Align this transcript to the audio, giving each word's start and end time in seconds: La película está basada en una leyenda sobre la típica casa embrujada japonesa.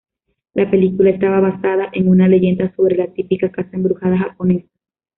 La 0.55 0.67
película 0.67 1.11
está 1.11 1.29
basada 1.39 1.89
en 1.93 2.09
una 2.09 2.27
leyenda 2.27 2.75
sobre 2.75 2.97
la 2.97 3.13
típica 3.13 3.51
casa 3.51 3.69
embrujada 3.75 4.17
japonesa. 4.17 4.67